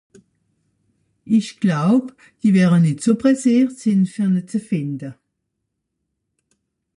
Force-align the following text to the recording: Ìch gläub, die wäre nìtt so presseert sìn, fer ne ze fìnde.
Ìch 1.35 1.51
gläub, 1.61 2.05
die 2.41 2.53
wäre 2.55 2.77
nìtt 2.81 3.03
so 3.05 3.13
presseert 3.21 3.73
sìn, 3.81 4.01
fer 4.13 4.29
ne 4.33 4.41
ze 4.51 4.59
fìnde. 4.67 5.09